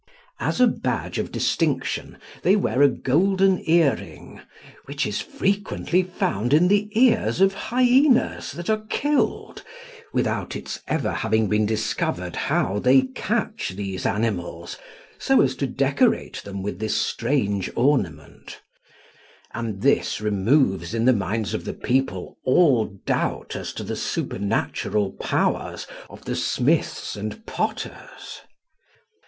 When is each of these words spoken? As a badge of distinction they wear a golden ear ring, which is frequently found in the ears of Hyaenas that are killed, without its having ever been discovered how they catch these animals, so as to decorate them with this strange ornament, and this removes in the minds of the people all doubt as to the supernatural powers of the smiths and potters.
As 0.39 0.59
a 0.59 0.65
badge 0.65 1.19
of 1.19 1.31
distinction 1.31 2.17
they 2.41 2.55
wear 2.55 2.81
a 2.81 2.89
golden 2.89 3.61
ear 3.69 3.95
ring, 3.95 4.41
which 4.85 5.05
is 5.05 5.21
frequently 5.21 6.01
found 6.01 6.53
in 6.55 6.69
the 6.69 6.89
ears 6.99 7.39
of 7.39 7.53
Hyaenas 7.53 8.51
that 8.53 8.67
are 8.67 8.83
killed, 8.89 9.61
without 10.11 10.55
its 10.55 10.79
having 10.87 11.43
ever 11.43 11.47
been 11.49 11.67
discovered 11.67 12.35
how 12.35 12.79
they 12.79 13.03
catch 13.13 13.73
these 13.75 14.07
animals, 14.07 14.75
so 15.19 15.39
as 15.39 15.55
to 15.57 15.67
decorate 15.67 16.41
them 16.43 16.63
with 16.63 16.79
this 16.79 16.95
strange 16.97 17.69
ornament, 17.75 18.59
and 19.53 19.83
this 19.83 20.19
removes 20.19 20.95
in 20.95 21.05
the 21.05 21.13
minds 21.13 21.53
of 21.53 21.63
the 21.63 21.75
people 21.75 22.39
all 22.43 22.85
doubt 23.05 23.55
as 23.55 23.71
to 23.73 23.83
the 23.83 23.95
supernatural 23.95 25.11
powers 25.21 25.85
of 26.09 26.25
the 26.25 26.35
smiths 26.35 27.15
and 27.15 27.45
potters. 27.45 28.41